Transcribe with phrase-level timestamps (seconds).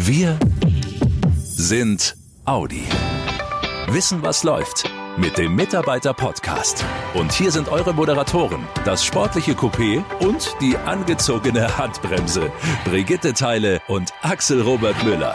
[0.00, 0.38] Wir
[1.40, 2.84] sind Audi.
[3.88, 6.84] Wissen, was läuft mit dem Mitarbeiter-Podcast.
[7.14, 12.52] Und hier sind eure Moderatoren, das sportliche Coupé und die angezogene Handbremse.
[12.84, 15.34] Brigitte Teile und Axel Robert Müller.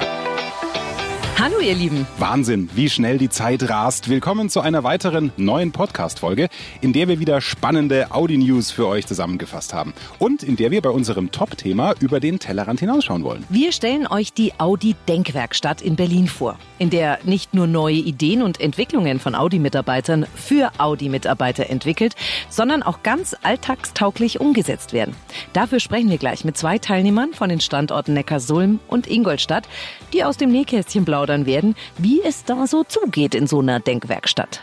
[1.44, 2.08] Hallo ihr Lieben.
[2.20, 4.08] Wahnsinn, wie schnell die Zeit rast.
[4.08, 6.48] Willkommen zu einer weiteren neuen Podcast-Folge,
[6.80, 9.94] in der wir wieder spannende Audi-News für euch zusammengefasst haben.
[10.20, 13.44] Und in der wir bei unserem Top-Thema über den Tellerrand hinausschauen wollen.
[13.50, 18.62] Wir stellen euch die Audi-Denkwerkstatt in Berlin vor, in der nicht nur neue Ideen und
[18.62, 22.16] Entwicklungen von Audi-Mitarbeitern für Audi-Mitarbeiter entwickelt,
[22.48, 25.14] sondern auch ganz alltagstauglich umgesetzt werden.
[25.52, 29.68] Dafür sprechen wir gleich mit zwei Teilnehmern von den Standorten Neckarsulm und Ingolstadt,
[30.14, 33.80] die aus dem Nähkästchen plaudern plaudern werden, wie es da so zugeht in so einer
[33.80, 34.62] Denkwerkstatt.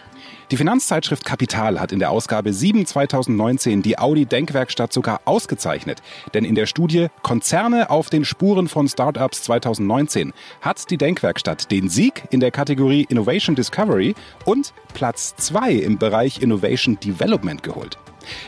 [0.50, 6.02] Die Finanzzeitschrift Kapital hat in der Ausgabe 7 2019 die Audi Denkwerkstatt sogar ausgezeichnet.
[6.34, 11.88] Denn in der Studie Konzerne auf den Spuren von Startups 2019 hat die Denkwerkstatt den
[11.88, 17.96] Sieg in der Kategorie Innovation Discovery und Platz 2 im Bereich Innovation Development geholt.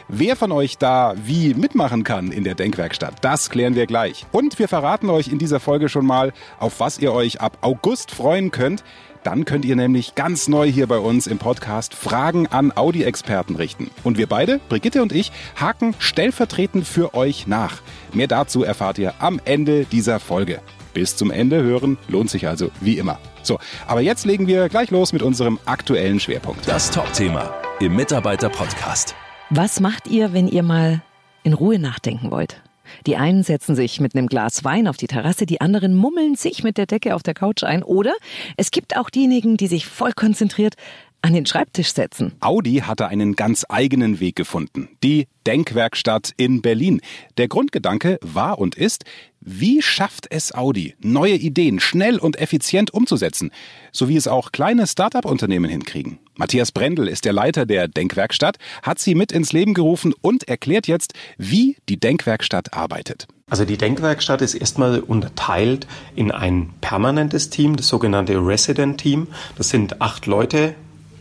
[0.08, 4.26] Wer von euch da wie mitmachen kann in der Denkwerkstatt, das klären wir gleich.
[4.32, 8.10] Und wir verraten euch in dieser Folge schon mal, auf was ihr euch ab August
[8.10, 8.84] freuen könnt.
[9.22, 13.90] Dann könnt ihr nämlich ganz neu hier bei uns im Podcast Fragen an Audi-Experten richten.
[14.02, 17.82] Und wir beide, Brigitte und ich, haken stellvertretend für euch nach.
[18.12, 20.60] Mehr dazu erfahrt ihr am Ende dieser Folge.
[20.92, 23.18] Bis zum Ende hören lohnt sich also wie immer.
[23.42, 26.68] So, aber jetzt legen wir gleich los mit unserem aktuellen Schwerpunkt.
[26.68, 29.14] Das Top-Thema im Mitarbeiter-Podcast.
[29.54, 31.02] Was macht ihr, wenn ihr mal
[31.42, 32.62] in Ruhe nachdenken wollt?
[33.06, 36.64] Die einen setzen sich mit einem Glas Wein auf die Terrasse, die anderen mummeln sich
[36.64, 37.82] mit der Decke auf der Couch ein.
[37.82, 38.14] Oder
[38.56, 40.76] es gibt auch diejenigen, die sich voll konzentriert
[41.22, 42.32] an den Schreibtisch setzen.
[42.40, 44.88] Audi hatte einen ganz eigenen Weg gefunden.
[45.02, 47.00] Die Denkwerkstatt in Berlin.
[47.36, 49.04] Der Grundgedanke war und ist,
[49.40, 53.50] wie schafft es Audi, neue Ideen schnell und effizient umzusetzen,
[53.90, 56.18] so wie es auch kleine Start-up-Unternehmen hinkriegen?
[56.36, 60.86] Matthias Brendel ist der Leiter der Denkwerkstatt, hat sie mit ins Leben gerufen und erklärt
[60.86, 63.26] jetzt, wie die Denkwerkstatt arbeitet.
[63.50, 69.26] Also die Denkwerkstatt ist erstmal unterteilt in ein permanentes Team, das sogenannte Resident Team.
[69.56, 70.74] Das sind acht Leute,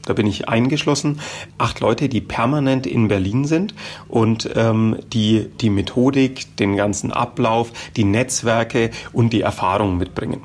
[0.05, 1.19] da bin ich eingeschlossen,
[1.57, 3.73] acht Leute, die permanent in Berlin sind
[4.07, 10.41] und ähm, die die Methodik, den ganzen Ablauf, die Netzwerke und die Erfahrung mitbringen.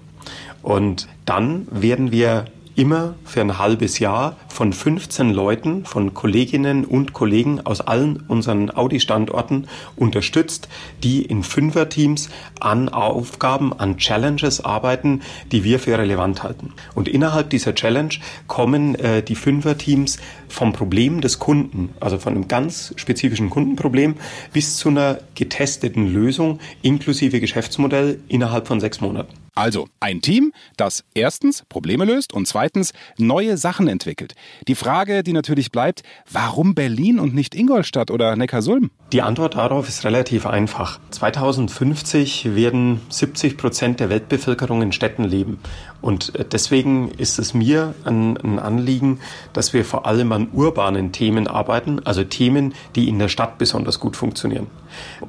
[0.62, 7.12] Und dann werden wir immer für ein halbes Jahr von 15 Leuten, von Kolleginnen und
[7.12, 10.71] Kollegen aus allen unseren Audi-Standorten unterstützt,
[11.03, 15.21] die in Fünferteams an Aufgaben, an Challenges arbeiten,
[15.53, 16.72] die wir für relevant halten.
[16.95, 18.15] Und innerhalb dieser Challenge
[18.47, 20.16] kommen äh, die Fünferteams
[20.49, 24.15] vom Problem des Kunden, also von einem ganz spezifischen Kundenproblem,
[24.55, 29.34] bis zu einer getesteten Lösung inklusive Geschäftsmodell innerhalb von sechs Monaten.
[29.56, 34.34] Also ein Team, das erstens Probleme löst und zweitens neue Sachen entwickelt.
[34.69, 38.91] Die Frage, die natürlich bleibt, warum Berlin und nicht Ingolstadt oder Neckarsulm?
[39.12, 40.99] Die Antwort darauf ist relativ einfach.
[41.11, 45.61] 2050 werden 70 Prozent der Weltbevölkerung in Städten leben.
[46.01, 49.21] Und äh, deswegen ist es mir ein, ein, Anliegen,
[49.53, 54.01] dass wir vor allem an urbanen Themen arbeiten, also Themen, die in der Stadt besonders
[54.01, 54.67] gut funktionieren.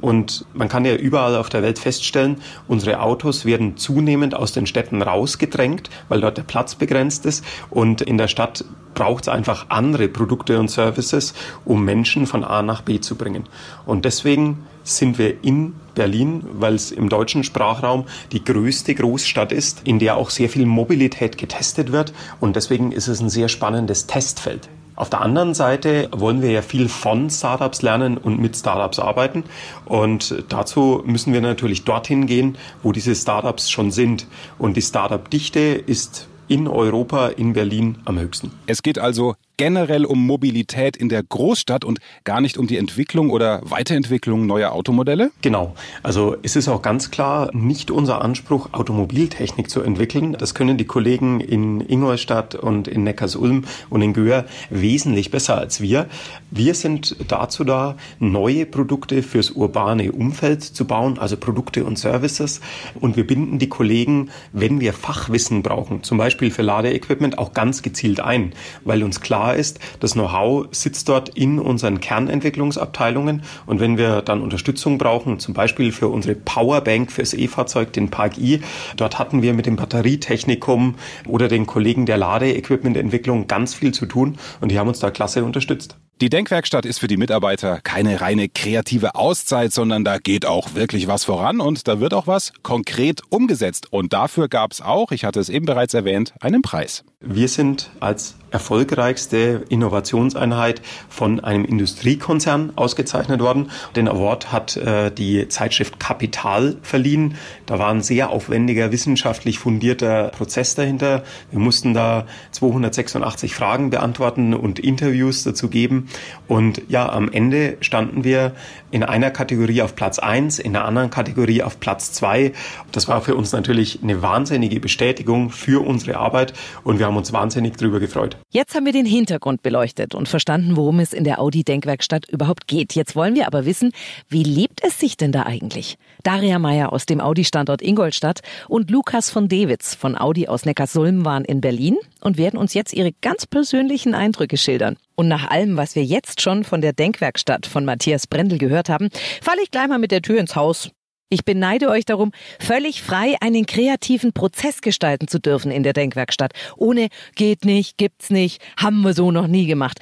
[0.01, 4.65] Und man kann ja überall auf der Welt feststellen, unsere Autos werden zunehmend aus den
[4.65, 7.43] Städten rausgedrängt, weil dort der Platz begrenzt ist.
[7.69, 8.65] Und in der Stadt
[8.97, 11.35] braucht es einfach andere Produkte und Services,
[11.65, 13.43] um Menschen von A nach B zu bringen.
[13.85, 19.81] Und deswegen sind wir in Berlin, weil es im deutschen Sprachraum die größte Großstadt ist,
[19.83, 22.11] in der auch sehr viel Mobilität getestet wird.
[22.39, 24.67] Und deswegen ist es ein sehr spannendes Testfeld.
[24.95, 29.43] Auf der anderen Seite wollen wir ja viel von Startups lernen und mit Startups arbeiten.
[29.85, 34.25] Und dazu müssen wir natürlich dorthin gehen, wo diese Startups schon sind.
[34.57, 38.51] Und die Startup-Dichte ist in Europa, in Berlin am höchsten.
[38.65, 43.31] Es geht also generell um Mobilität in der Großstadt und gar nicht um die Entwicklung
[43.31, 45.31] oder Weiterentwicklung neuer Automodelle?
[45.41, 45.73] Genau.
[46.03, 50.33] Also es ist auch ganz klar nicht unser Anspruch, Automobiltechnik zu entwickeln.
[50.33, 55.81] Das können die Kollegen in Ingolstadt und in Neckarsulm und in Göhr wesentlich besser als
[55.81, 56.07] wir.
[56.51, 62.61] Wir sind dazu da, neue Produkte fürs urbane Umfeld zu bauen, also Produkte und Services.
[62.99, 67.81] Und wir binden die Kollegen, wenn wir Fachwissen brauchen, zum Beispiel für Ladeequipment, auch ganz
[67.81, 68.53] gezielt ein,
[68.83, 74.21] weil uns klar klar ist, das Know-how sitzt dort in unseren Kernentwicklungsabteilungen und wenn wir
[74.21, 78.61] dann Unterstützung brauchen, zum Beispiel für unsere Powerbank fürs E-Fahrzeug, den Park i,
[78.97, 80.95] dort hatten wir mit dem Batterietechnikum
[81.25, 85.45] oder den Kollegen der Ladeequipmententwicklung ganz viel zu tun und die haben uns da klasse
[85.45, 85.95] unterstützt.
[86.19, 91.07] Die Denkwerkstatt ist für die Mitarbeiter keine reine kreative Auszeit, sondern da geht auch wirklich
[91.07, 93.93] was voran und da wird auch was konkret umgesetzt.
[93.93, 97.03] Und dafür gab es auch, ich hatte es eben bereits erwähnt, einen Preis.
[97.19, 103.71] Wir sind als erfolgreichste Innovationseinheit von einem Industriekonzern ausgezeichnet worden.
[103.95, 107.35] Den Award hat äh, die Zeitschrift Kapital verliehen.
[107.65, 111.23] Da war ein sehr aufwendiger, wissenschaftlich fundierter Prozess dahinter.
[111.51, 116.07] Wir mussten da 286 Fragen beantworten und Interviews dazu geben.
[116.47, 118.53] Und ja, am Ende standen wir
[118.91, 122.53] in einer Kategorie auf Platz eins, in der anderen Kategorie auf Platz zwei.
[122.91, 126.53] Das war für uns natürlich eine wahnsinnige Bestätigung für unsere Arbeit
[126.83, 128.36] und wir haben uns wahnsinnig darüber gefreut.
[128.49, 132.67] Jetzt haben wir den Hintergrund beleuchtet und verstanden, worum es in der Audi Denkwerkstatt überhaupt
[132.67, 132.95] geht.
[132.95, 133.91] Jetzt wollen wir aber wissen,
[134.29, 135.97] wie lebt es sich denn da eigentlich?
[136.23, 141.45] Daria Meyer aus dem Audi-Standort Ingolstadt und Lukas von Dewitz von Audi aus Neckarsulm waren
[141.45, 144.97] in Berlin und werden uns jetzt ihre ganz persönlichen Eindrücke schildern.
[145.15, 149.09] Und nach allem, was wir jetzt schon von der Denkwerkstatt von Matthias Brendel gehört haben,
[149.41, 150.91] falle ich gleich mal mit der Tür ins Haus.
[151.29, 156.53] Ich beneide euch darum, völlig frei einen kreativen Prozess gestalten zu dürfen in der Denkwerkstatt.
[156.77, 159.99] Ohne geht nicht, gibt's nicht, haben wir so noch nie gemacht.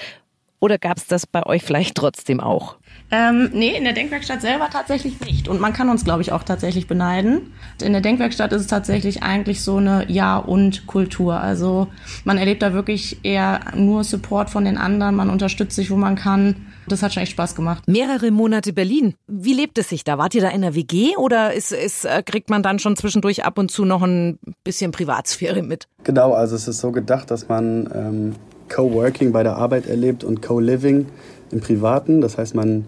[0.59, 2.77] Oder gab's das bei euch vielleicht trotzdem auch?
[3.11, 5.47] Ähm, nee, in der Denkwerkstatt selber tatsächlich nicht.
[5.47, 7.53] Und man kann uns, glaube ich, auch tatsächlich beneiden.
[7.81, 11.39] In der Denkwerkstatt ist es tatsächlich eigentlich so eine Ja- und Kultur.
[11.39, 11.87] Also
[12.23, 16.15] man erlebt da wirklich eher nur Support von den anderen, man unterstützt sich, wo man
[16.15, 16.67] kann.
[16.87, 17.87] Das hat schon echt Spaß gemacht.
[17.87, 19.15] Mehrere Monate Berlin.
[19.27, 20.17] Wie lebt es sich da?
[20.17, 23.43] Wart ihr da in der WG oder ist, ist, äh, kriegt man dann schon zwischendurch
[23.43, 25.87] ab und zu noch ein bisschen Privatsphäre mit?
[26.03, 28.35] Genau, also es ist so gedacht, dass man ähm,
[28.69, 31.07] Coworking bei der Arbeit erlebt und Co-Living
[31.55, 32.21] im Privaten.
[32.21, 32.85] Das heißt, man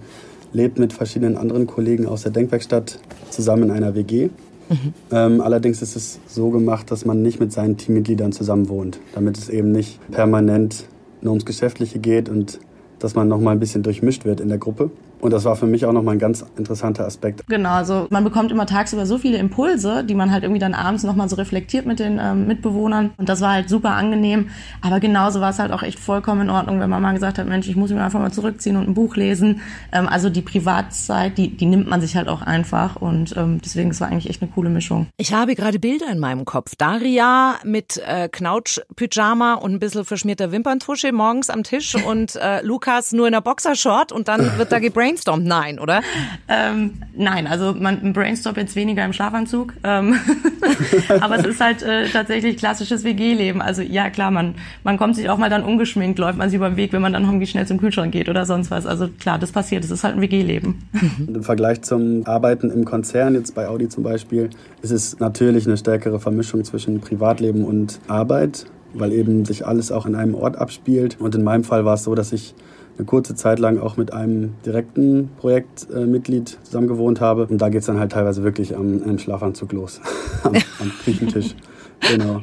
[0.54, 3.00] lebt mit verschiedenen anderen Kollegen aus der Denkwerkstatt
[3.30, 4.30] zusammen in einer WG.
[4.70, 4.94] Mhm.
[5.12, 9.38] Ähm, allerdings ist es so gemacht, dass man nicht mit seinen Teammitgliedern zusammen wohnt, damit
[9.38, 10.86] es eben nicht permanent
[11.22, 12.60] nur ums Geschäftliche geht und
[13.00, 14.92] dass man noch mal ein bisschen durchmischt wird in der Gruppe.
[15.20, 17.46] Und das war für mich auch nochmal ein ganz interessanter Aspekt.
[17.48, 21.04] Genau, also man bekommt immer tagsüber so viele Impulse, die man halt irgendwie dann abends
[21.04, 23.12] nochmal so reflektiert mit den ähm, Mitbewohnern.
[23.18, 24.50] Und das war halt super angenehm.
[24.82, 27.48] Aber genauso war es halt auch echt vollkommen in Ordnung, wenn man mal gesagt hat,
[27.48, 29.62] Mensch, ich muss mich einfach mal zurückziehen und ein Buch lesen.
[29.92, 32.98] Ähm, also die Privatzeit, die, die nimmt man sich halt auch einfach.
[32.98, 35.08] Und ähm, deswegen, es war eigentlich echt eine coole Mischung.
[35.18, 36.76] Ich habe gerade Bilder in meinem Kopf.
[36.78, 43.14] Daria mit äh, Knautsch-Pyjama und ein bisschen verschmierter Wimperntusche morgens am Tisch und äh, Lukas
[43.14, 45.46] nur in der Boxershort und dann wird da gebrannt gebrainstormt?
[45.46, 46.02] Nein, oder?
[46.48, 49.74] Ähm, nein, also man brainstormt jetzt weniger im Schlafanzug.
[49.84, 50.16] Ähm
[51.22, 53.62] aber es ist halt äh, tatsächlich klassisches WG-Leben.
[53.62, 56.70] Also ja, klar, man, man kommt sich auch mal dann ungeschminkt, läuft man sich über
[56.70, 58.86] den Weg, wenn man dann irgendwie schnell zum Kühlschrank geht oder sonst was.
[58.86, 59.84] Also klar, das passiert.
[59.84, 60.90] Es ist halt ein WG-Leben.
[61.28, 64.50] Im Vergleich zum Arbeiten im Konzern, jetzt bei Audi zum Beispiel,
[64.82, 70.08] ist es natürlich eine stärkere Vermischung zwischen Privatleben und Arbeit weil eben sich alles auch
[70.08, 71.18] in einem Ort abspielt.
[71.20, 72.56] Und in meinem Fall war es so, dass ich
[72.98, 77.46] eine kurze Zeit lang auch mit einem direkten Projektmitglied zusammen gewohnt habe.
[77.46, 80.02] Und da geht es dann halt teilweise wirklich am, am Schlafanzug los,
[80.44, 81.56] am, am Küchentisch.
[82.00, 82.42] Genau.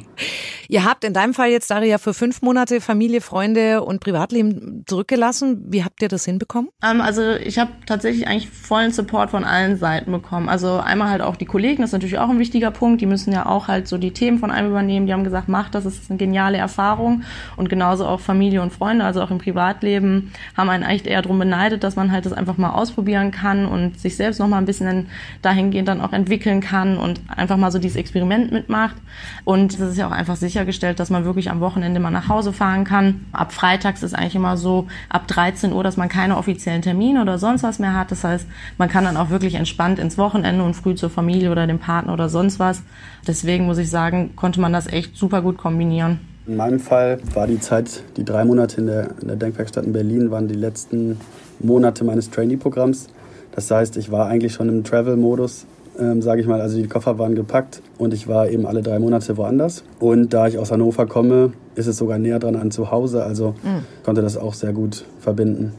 [0.67, 5.65] Ihr habt in deinem Fall jetzt, Daria, für fünf Monate Familie, Freunde und Privatleben zurückgelassen.
[5.69, 6.69] Wie habt ihr das hinbekommen?
[6.83, 10.49] Ähm, also ich habe tatsächlich eigentlich vollen Support von allen Seiten bekommen.
[10.49, 13.01] Also einmal halt auch die Kollegen, das ist natürlich auch ein wichtiger Punkt.
[13.01, 15.07] Die müssen ja auch halt so die Themen von einem übernehmen.
[15.07, 17.23] Die haben gesagt, mach das, ist eine geniale Erfahrung.
[17.57, 21.39] Und genauso auch Familie und Freunde, also auch im Privatleben, haben einen eigentlich eher darum
[21.39, 24.65] beneidet, dass man halt das einfach mal ausprobieren kann und sich selbst noch mal ein
[24.65, 25.07] bisschen
[25.41, 28.95] dahingehend dann auch entwickeln kann und einfach mal so dieses Experiment mitmacht.
[29.43, 32.29] Und das ist ja auch einfach sicher sichergestellt, dass man wirklich am Wochenende mal nach
[32.29, 33.25] Hause fahren kann.
[33.33, 37.37] Ab Freitags ist eigentlich immer so ab 13 Uhr, dass man keine offiziellen Termine oder
[37.37, 38.09] sonst was mehr hat.
[38.09, 38.47] Das heißt,
[38.77, 42.13] man kann dann auch wirklich entspannt ins Wochenende und früh zur Familie oder dem Partner
[42.13, 42.81] oder sonst was.
[43.27, 46.21] Deswegen muss ich sagen, konnte man das echt super gut kombinieren.
[46.47, 49.91] In meinem Fall war die Zeit, die drei Monate in der, in der Denkwerkstatt in
[49.91, 51.19] Berlin, waren die letzten
[51.59, 53.07] Monate meines Trainee-Programms.
[53.51, 55.65] Das heißt, ich war eigentlich schon im Travel-Modus
[55.99, 56.61] ähm, sage ich mal.
[56.61, 59.83] Also die Koffer waren gepackt und ich war eben alle drei Monate woanders.
[59.99, 63.23] Und da ich aus Hannover komme, ist es sogar näher dran an zu Hause.
[63.23, 63.83] Also mhm.
[64.03, 65.73] konnte das auch sehr gut verbinden.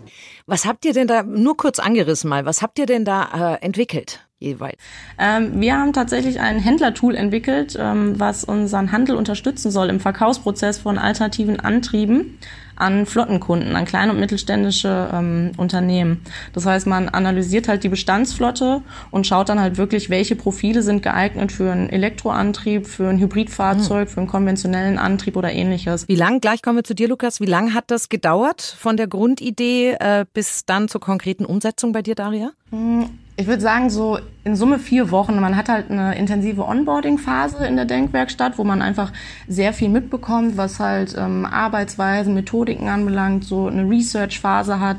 [0.46, 3.64] Was habt ihr denn da, nur kurz angerissen mal, was habt ihr denn da äh,
[3.64, 4.25] entwickelt?
[4.38, 4.76] Jeweils.
[5.18, 10.78] Ähm, wir haben tatsächlich ein Händlertool entwickelt, ähm, was unseren Handel unterstützen soll im Verkaufsprozess
[10.78, 12.38] von alternativen Antrieben
[12.76, 16.20] an Flottenkunden, an kleine und mittelständische ähm, Unternehmen.
[16.52, 21.02] Das heißt, man analysiert halt die Bestandsflotte und schaut dann halt wirklich, welche Profile sind
[21.02, 24.12] geeignet für einen Elektroantrieb, für ein Hybridfahrzeug, mhm.
[24.12, 26.08] für einen konventionellen Antrieb oder ähnliches.
[26.08, 29.06] Wie lang, gleich kommen wir zu dir, Lukas, wie lang hat das gedauert von der
[29.06, 32.50] Grundidee äh, bis dann zur konkreten Umsetzung bei dir, Daria?
[32.70, 35.38] Mhm Ich würde sagen, so in Summe vier Wochen.
[35.40, 39.12] Man hat halt eine intensive Onboarding-Phase in der Denkwerkstatt, wo man einfach
[39.46, 44.98] sehr viel mitbekommt, was halt ähm, Arbeitsweisen, Methodiken anbelangt, so eine Research-Phase hat.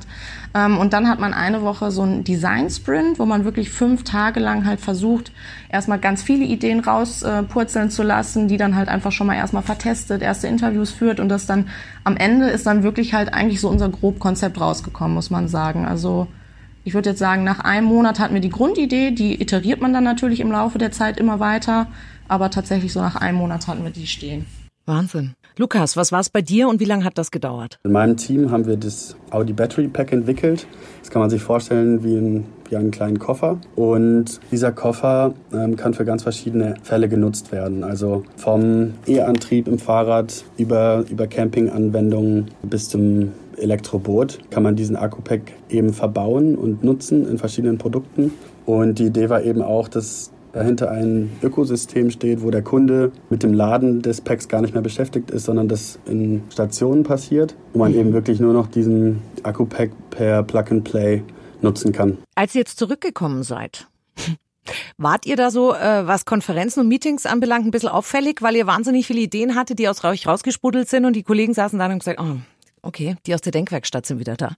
[0.53, 4.39] Ähm, und dann hat man eine Woche so einen Design-Sprint, wo man wirklich fünf Tage
[4.39, 5.31] lang halt versucht,
[5.69, 9.63] erstmal ganz viele Ideen rauspurzeln äh, zu lassen, die dann halt einfach schon mal erstmal
[9.63, 11.69] vertestet, erste Interviews führt und das dann
[12.03, 15.87] am Ende ist dann wirklich halt eigentlich so unser Grobkonzept rausgekommen, muss man sagen.
[15.87, 16.27] Also
[16.87, 20.05] ich würde jetzt sagen, nach einem Monat hatten wir die Grundidee, die iteriert man dann
[20.05, 21.87] natürlich im Laufe der Zeit immer weiter,
[22.29, 24.45] aber tatsächlich so nach einem Monat hatten wir die stehen.
[24.85, 25.33] Wahnsinn.
[25.57, 27.77] Lukas, was war es bei dir und wie lange hat das gedauert?
[27.83, 30.65] In meinem Team haben wir das Audi Battery Pack entwickelt.
[31.01, 33.59] Das kann man sich vorstellen wie, ein, wie einen kleinen Koffer.
[33.75, 37.83] Und dieser Koffer ähm, kann für ganz verschiedene Fälle genutzt werden.
[37.83, 45.53] Also vom E-Antrieb im Fahrrad über, über Campinganwendungen bis zum Elektroboot kann man diesen Akku-Pack
[45.69, 48.31] eben verbauen und nutzen in verschiedenen Produkten.
[48.65, 53.43] Und die Idee war eben auch, dass dahinter ein Ökosystem steht, wo der Kunde mit
[53.43, 57.79] dem Laden des Packs gar nicht mehr beschäftigt ist, sondern das in Stationen passiert, wo
[57.79, 61.23] man eben wirklich nur noch diesen Akku-Pack per Plug-and-Play
[61.61, 62.17] nutzen kann.
[62.35, 63.87] Als ihr jetzt zurückgekommen seid,
[64.97, 68.67] Wart ihr da so, äh, was Konferenzen und Meetings anbelangt, ein bisschen auffällig, weil ihr
[68.67, 71.91] wahnsinnig viele Ideen hattet, die aus euch rausgesprudelt sind und die Kollegen saßen da und
[71.91, 72.35] haben gesagt, oh,
[72.81, 74.53] okay, die aus der Denkwerkstatt sind wieder da.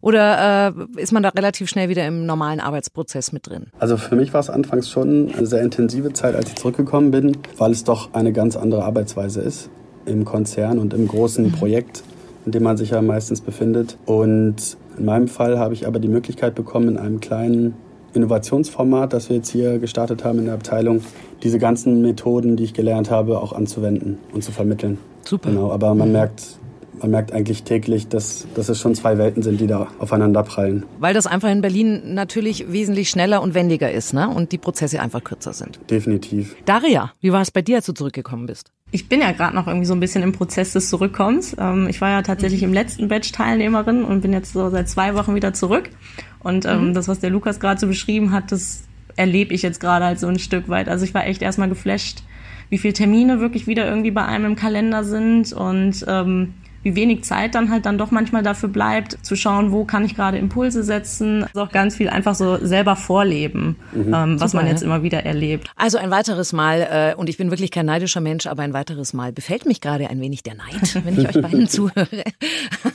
[0.00, 3.66] Oder äh, ist man da relativ schnell wieder im normalen Arbeitsprozess mit drin?
[3.78, 7.36] Also für mich war es anfangs schon eine sehr intensive Zeit, als ich zurückgekommen bin,
[7.56, 9.70] weil es doch eine ganz andere Arbeitsweise ist
[10.06, 11.52] im Konzern und im großen mhm.
[11.52, 12.02] Projekt,
[12.48, 13.98] in dem man sich ja meistens befindet.
[14.06, 17.74] Und in meinem Fall habe ich aber die Möglichkeit bekommen, in einem kleinen
[18.14, 21.02] Innovationsformat, das wir jetzt hier gestartet haben in der Abteilung,
[21.42, 24.96] diese ganzen Methoden, die ich gelernt habe, auch anzuwenden und zu vermitteln.
[25.26, 25.50] Super.
[25.50, 26.12] Genau, aber man mhm.
[26.12, 26.57] merkt
[27.00, 30.84] man merkt eigentlich täglich, dass, dass es schon zwei Welten sind, die da aufeinander prallen.
[30.98, 34.28] Weil das einfach in Berlin natürlich wesentlich schneller und wendiger ist, ne?
[34.28, 35.80] Und die Prozesse einfach kürzer sind.
[35.90, 36.56] Definitiv.
[36.64, 38.70] Daria, wie war es bei dir, als du zurückgekommen bist?
[38.90, 41.54] Ich bin ja gerade noch irgendwie so ein bisschen im Prozess des Zurückkommens.
[41.58, 45.14] Ähm, ich war ja tatsächlich im letzten Batch Teilnehmerin und bin jetzt so seit zwei
[45.14, 45.90] Wochen wieder zurück.
[46.40, 46.94] Und ähm, mhm.
[46.94, 48.84] das, was der Lukas gerade so beschrieben hat, das
[49.16, 50.88] erlebe ich jetzt gerade halt so ein Stück weit.
[50.88, 52.22] Also ich war echt erstmal geflasht,
[52.70, 56.54] wie viele Termine wirklich wieder irgendwie bei einem im Kalender sind und ähm,
[56.88, 60.16] wie wenig Zeit dann halt dann doch manchmal dafür bleibt, zu schauen, wo kann ich
[60.16, 61.44] gerade Impulse setzen.
[61.44, 64.14] Also auch ganz viel einfach so selber vorleben, mhm.
[64.14, 64.86] ähm, was Super, man jetzt ja.
[64.86, 65.70] immer wieder erlebt.
[65.76, 69.12] Also ein weiteres Mal, äh, und ich bin wirklich kein neidischer Mensch, aber ein weiteres
[69.12, 72.24] Mal befällt mich gerade ein wenig der Neid, wenn ich euch beiden zuhöre.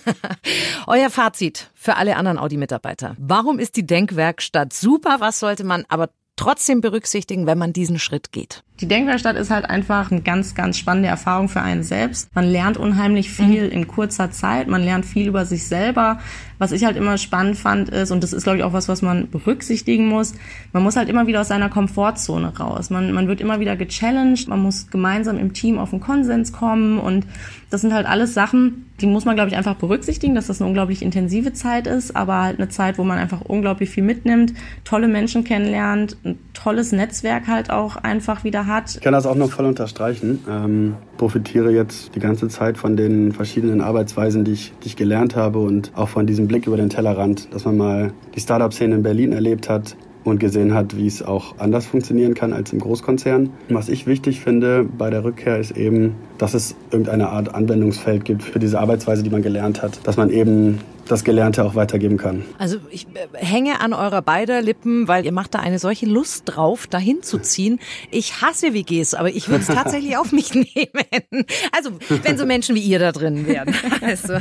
[0.88, 3.15] Euer Fazit für alle anderen Audi-Mitarbeiter.
[3.19, 5.17] Warum ist die Denkwerkstatt super?
[5.19, 8.63] Was sollte man aber trotzdem berücksichtigen, wenn man diesen Schritt geht?
[8.80, 12.34] Die Denkwerkstatt ist halt einfach eine ganz, ganz spannende Erfahrung für einen selbst.
[12.36, 13.72] Man lernt unheimlich viel mhm.
[13.72, 14.68] in kurzer Zeit.
[14.68, 16.20] Man lernt viel über sich selber.
[16.58, 19.03] Was ich halt immer spannend fand ist, und das ist, glaube ich, auch was, was
[19.03, 20.34] man berücksichtigen muss,
[20.72, 22.89] man muss halt immer wieder aus seiner Komfortzone raus.
[22.89, 24.48] Man, man wird immer wieder gechallenged.
[24.48, 26.98] Man muss gemeinsam im Team auf einen Konsens kommen.
[26.98, 27.27] Und
[27.70, 30.68] das sind halt alles Sachen, die muss man, glaube ich, einfach berücksichtigen, dass das eine
[30.68, 34.53] unglaublich intensive Zeit ist, aber halt eine Zeit, wo man einfach unglaublich viel mitnimmt,
[34.84, 38.73] tolle Menschen kennenlernt, ein tolles Netzwerk halt auch einfach wieder hat.
[38.96, 40.44] Ich kann das auch noch voll unterstreichen.
[40.50, 45.36] Ähm, profitiere jetzt die ganze Zeit von den verschiedenen Arbeitsweisen, die ich, die ich gelernt
[45.36, 49.03] habe und auch von diesem Blick über den Tellerrand, dass man mal die Startup-Szene in
[49.03, 53.50] Berlin erlebt hat, und gesehen hat, wie es auch anders funktionieren kann als im Großkonzern.
[53.70, 58.44] Was ich wichtig finde bei der Rückkehr ist eben, dass es irgendeine Art Anwendungsfeld gibt
[58.44, 62.45] für diese Arbeitsweise, die man gelernt hat, dass man eben das Gelernte auch weitergeben kann.
[62.57, 66.43] Also ich äh, hänge an eurer beider Lippen, weil ihr macht da eine solche Lust
[66.45, 67.79] drauf, dahin zu ziehen.
[68.12, 71.45] Ich hasse WGs, aber ich würde es tatsächlich auf mich nehmen.
[71.72, 71.91] Also
[72.24, 73.74] wenn so Menschen wie ihr da drin wären.
[74.01, 74.38] Also.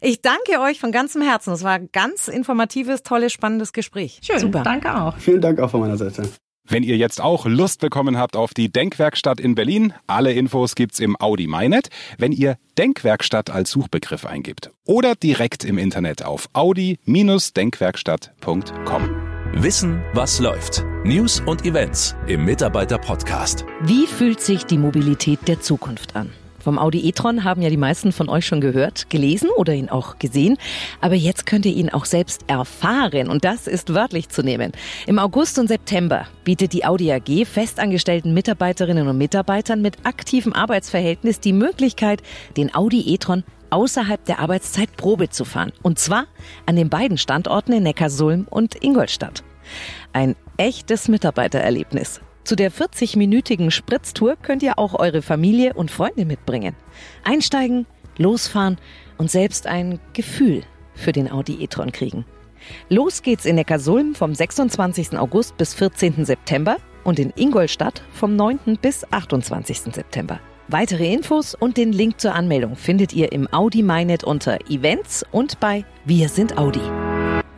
[0.00, 1.52] Ich danke euch von ganzem Herzen.
[1.52, 4.20] Es war ein ganz informatives, tolles, spannendes Gespräch.
[4.22, 4.62] Schön, Super.
[4.62, 5.16] danke auch.
[5.18, 6.22] Vielen Dank auch von meiner Seite.
[6.68, 11.00] Wenn ihr jetzt auch Lust bekommen habt auf die Denkwerkstatt in Berlin, alle Infos gibt's
[11.00, 11.88] im Audi MyNet,
[12.18, 19.02] wenn ihr Denkwerkstatt als Suchbegriff eingibt oder direkt im Internet auf audi-denkwerkstatt.com.
[19.54, 20.84] Wissen, was läuft.
[21.04, 23.66] News und Events im Mitarbeiter-Podcast.
[23.82, 26.30] Wie fühlt sich die Mobilität der Zukunft an?
[26.62, 30.18] Vom Audi e-tron haben ja die meisten von euch schon gehört, gelesen oder ihn auch
[30.18, 30.58] gesehen.
[31.00, 34.72] Aber jetzt könnt ihr ihn auch selbst erfahren und das ist wörtlich zu nehmen.
[35.06, 41.40] Im August und September bietet die Audi AG festangestellten Mitarbeiterinnen und Mitarbeitern mit aktivem Arbeitsverhältnis
[41.40, 42.22] die Möglichkeit,
[42.56, 45.72] den Audi e-tron außerhalb der Arbeitszeit Probe zu fahren.
[45.82, 46.26] Und zwar
[46.66, 49.42] an den beiden Standorten in Neckarsulm und Ingolstadt.
[50.12, 52.20] Ein echtes Mitarbeitererlebnis.
[52.44, 56.74] Zu der 40-minütigen Spritztour könnt ihr auch eure Familie und Freunde mitbringen.
[57.22, 57.86] Einsteigen,
[58.18, 58.78] losfahren
[59.16, 60.62] und selbst ein Gefühl
[60.94, 62.24] für den Audi e-tron kriegen.
[62.88, 65.18] Los geht's in Neckarsulm vom 26.
[65.18, 66.24] August bis 14.
[66.24, 68.78] September und in Ingolstadt vom 9.
[68.80, 69.92] bis 28.
[69.92, 70.40] September.
[70.68, 75.60] Weitere Infos und den Link zur Anmeldung findet ihr im Audi MyNet unter Events und
[75.60, 76.80] bei Wir sind Audi.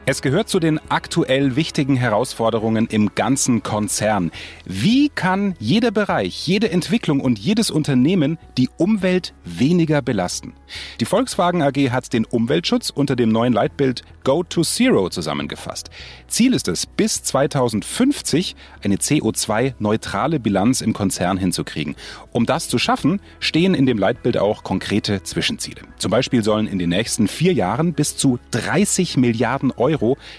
[0.06, 4.32] Es gehört zu den aktuell wichtigen Herausforderungen im ganzen Konzern.
[4.66, 10.52] Wie kann jeder Bereich, jede Entwicklung und jedes Unternehmen die Umwelt weniger belasten?
[11.00, 15.88] Die Volkswagen AG hat den Umweltschutz unter dem neuen Leitbild Go to Zero zusammengefasst.
[16.28, 21.94] Ziel ist es, bis 2050 eine CO2-neutrale Bilanz im Konzern hinzukriegen.
[22.32, 25.82] Um das zu schaffen, stehen in dem Leitbild auch konkrete Zwischenziele.
[25.96, 29.93] Zum Beispiel sollen in den nächsten vier Jahren bis zu 30 Milliarden Euro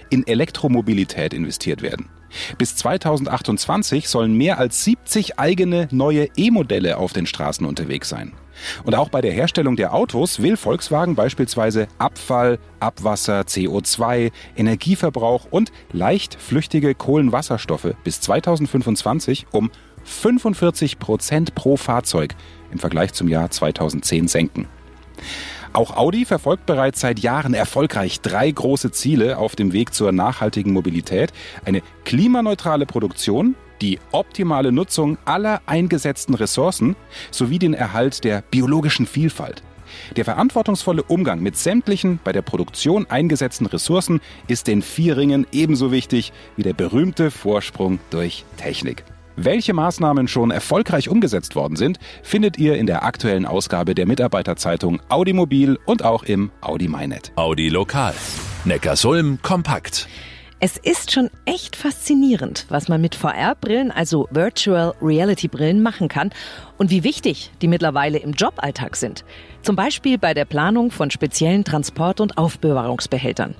[0.09, 2.09] in Elektromobilität investiert werden.
[2.57, 8.33] Bis 2028 sollen mehr als 70 eigene neue E-Modelle auf den Straßen unterwegs sein.
[8.83, 15.71] Und auch bei der Herstellung der Autos will Volkswagen beispielsweise Abfall, Abwasser, CO2, Energieverbrauch und
[15.91, 19.71] leicht flüchtige Kohlenwasserstoffe bis 2025 um
[20.03, 22.35] 45 Prozent pro Fahrzeug
[22.71, 24.67] im Vergleich zum Jahr 2010 senken.
[25.75, 30.72] Auch Audi verfolgt bereits seit Jahren erfolgreich drei große Ziele auf dem Weg zur nachhaltigen
[30.72, 31.34] Mobilität.
[31.65, 36.96] Eine klimaneutrale Produktion, die optimale Nutzung aller eingesetzten Ressourcen
[37.29, 39.63] sowie den Erhalt der biologischen Vielfalt.
[40.15, 45.91] Der verantwortungsvolle Umgang mit sämtlichen bei der Produktion eingesetzten Ressourcen ist den vier Ringen ebenso
[45.91, 49.03] wichtig wie der berühmte Vorsprung durch Technik.
[49.37, 55.01] Welche Maßnahmen schon erfolgreich umgesetzt worden sind, findet ihr in der aktuellen Ausgabe der Mitarbeiterzeitung
[55.09, 57.33] Audi Mobil und auch im Audi MyNet.
[57.35, 58.13] Audi Lokal.
[58.63, 60.07] Neckarsulm kompakt.
[60.61, 66.31] Es ist schon echt faszinierend, was man mit VR-Brillen, also Virtual Reality-Brillen, machen kann
[66.77, 69.25] und wie wichtig die mittlerweile im Joballtag sind.
[69.61, 73.53] Zum Beispiel bei der Planung von speziellen Transport- und Aufbewahrungsbehältern.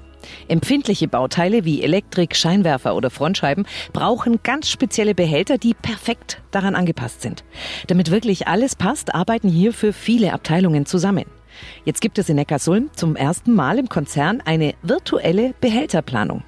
[0.48, 7.22] Empfindliche Bauteile wie Elektrik, Scheinwerfer oder Frontscheiben brauchen ganz spezielle Behälter, die perfekt daran angepasst
[7.22, 7.44] sind.
[7.88, 11.25] Damit wirklich alles passt, arbeiten hierfür viele Abteilungen zusammen.
[11.84, 16.44] Jetzt gibt es in Neckarsulm zum ersten Mal im Konzern eine virtuelle Behälterplanung.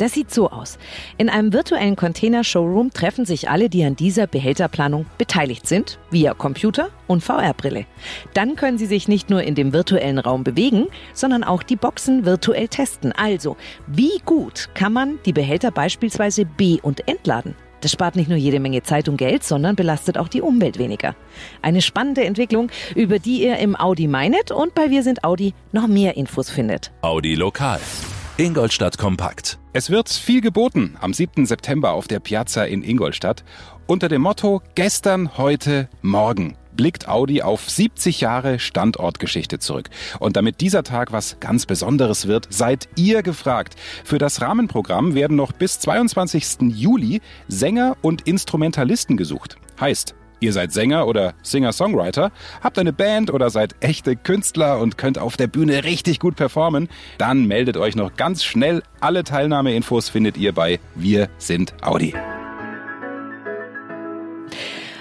[0.00, 0.78] Das sieht so aus.
[1.18, 6.88] In einem virtuellen Container-Showroom treffen sich alle, die an dieser Behälterplanung beteiligt sind, via Computer
[7.06, 7.84] und VR-Brille.
[8.32, 12.24] Dann können sie sich nicht nur in dem virtuellen Raum bewegen, sondern auch die Boxen
[12.24, 13.12] virtuell testen.
[13.12, 17.54] Also, wie gut kann man die Behälter beispielsweise be- und entladen?
[17.80, 21.14] Das spart nicht nur jede Menge Zeit und Geld, sondern belastet auch die Umwelt weniger.
[21.62, 25.86] Eine spannende Entwicklung, über die ihr im Audi MyNet und bei Wir sind Audi noch
[25.86, 26.92] mehr Infos findet.
[27.02, 27.80] Audi Lokal.
[28.36, 29.58] Ingolstadt kompakt.
[29.72, 31.44] Es wird viel geboten am 7.
[31.46, 33.44] September auf der Piazza in Ingolstadt
[33.86, 39.90] unter dem Motto Gestern, heute, morgen blickt Audi auf 70 Jahre Standortgeschichte zurück.
[40.18, 43.76] Und damit dieser Tag was ganz Besonderes wird, seid ihr gefragt.
[44.04, 46.72] Für das Rahmenprogramm werden noch bis 22.
[46.74, 49.56] Juli Sänger und Instrumentalisten gesucht.
[49.80, 55.18] Heißt, Ihr seid Sänger oder Singer-Songwriter, habt eine Band oder seid echte Künstler und könnt
[55.18, 58.82] auf der Bühne richtig gut performen, dann meldet euch noch ganz schnell.
[59.00, 62.14] Alle Teilnahmeinfos findet ihr bei Wir sind Audi.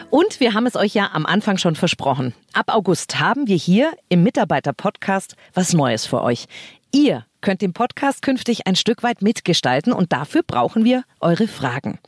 [0.10, 2.34] Und wir haben es euch ja am Anfang schon versprochen.
[2.54, 6.46] Ab August haben wir hier im Mitarbeiter-Podcast was Neues für euch.
[6.92, 12.00] Ihr könnt den Podcast künftig ein Stück weit mitgestalten und dafür brauchen wir eure Fragen.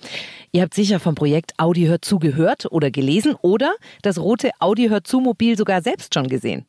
[0.51, 4.87] Ihr habt sicher vom Projekt Audi hört zu gehört oder gelesen oder das rote Audi
[4.87, 6.65] hört zu Mobil sogar selbst schon gesehen.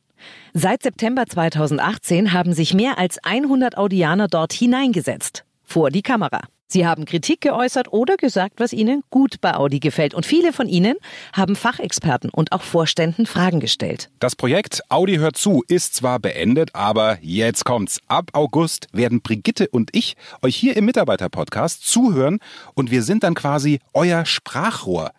[0.53, 5.45] Seit September 2018 haben sich mehr als 100 Audianer dort hineingesetzt.
[5.65, 6.43] Vor die Kamera.
[6.73, 10.15] Sie haben Kritik geäußert oder gesagt, was ihnen gut bei Audi gefällt.
[10.15, 10.95] Und viele von ihnen
[11.35, 14.11] haben Fachexperten und auch Vorständen Fragen gestellt.
[14.21, 18.01] Das Projekt Audi hört zu ist zwar beendet, aber jetzt kommt's.
[18.09, 22.39] Ab August werden Brigitte und ich euch hier im Mitarbeiter-Podcast zuhören
[22.73, 25.13] und wir sind dann quasi euer Sprachrohr.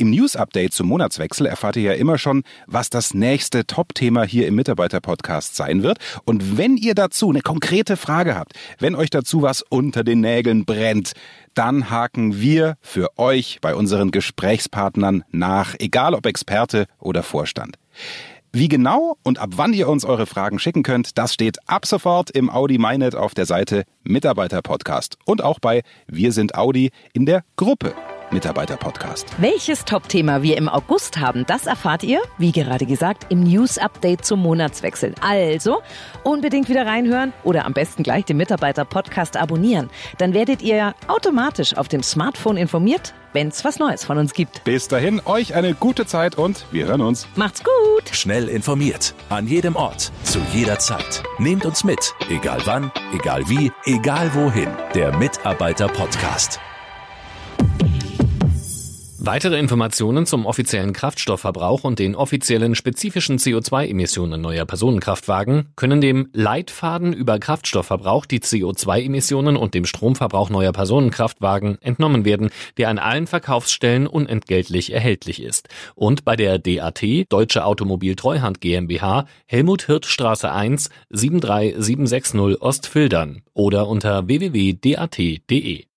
[0.00, 4.54] Im News-Update zum Monatswechsel erfahrt ihr ja immer schon, was das nächste Top-Thema hier im
[4.54, 5.98] Mitarbeiter-Podcast sein wird.
[6.24, 10.64] Und wenn ihr dazu eine konkrete Frage habt, wenn euch dazu was unter den Nägeln
[10.64, 11.12] brennt,
[11.52, 17.76] dann haken wir für euch bei unseren Gesprächspartnern nach, egal ob Experte oder Vorstand.
[18.54, 22.30] Wie genau und ab wann ihr uns eure Fragen schicken könnt, das steht ab sofort
[22.30, 27.26] im Audi MyNet auf der Seite Mitarbeiter Podcast und auch bei Wir sind Audi in
[27.26, 27.94] der Gruppe
[28.32, 29.26] Mitarbeiter-Podcast.
[29.38, 34.40] Welches Top-Thema wir im August haben, das erfahrt ihr, wie gerade gesagt, im News-Update zum
[34.40, 35.14] Monatswechsel.
[35.20, 35.82] Also
[36.22, 39.90] unbedingt wieder reinhören oder am besten gleich den Mitarbeiter-Podcast abonnieren.
[40.18, 44.64] Dann werdet ihr automatisch auf dem Smartphone informiert, wenn es was Neues von uns gibt.
[44.64, 47.28] Bis dahin, euch eine gute Zeit und wir hören uns.
[47.36, 48.08] Macht's gut!
[48.12, 51.22] Schnell informiert, an jedem Ort, zu jeder Zeit.
[51.38, 54.68] Nehmt uns mit, egal wann, egal wie, egal wohin.
[54.94, 56.60] Der Mitarbeiter-Podcast.
[59.22, 67.12] Weitere Informationen zum offiziellen Kraftstoffverbrauch und den offiziellen spezifischen CO2-Emissionen neuer Personenkraftwagen können dem Leitfaden
[67.12, 74.06] über Kraftstoffverbrauch, die CO2-Emissionen und dem Stromverbrauch neuer Personenkraftwagen entnommen werden, der an allen Verkaufsstellen
[74.06, 75.68] unentgeltlich erhältlich ist.
[75.94, 83.86] Und bei der DAT, Deutsche Automobil Treuhand GmbH, Helmut Hirt Straße 1, 73760 Ostfildern oder
[83.86, 85.84] unter www.dat.de.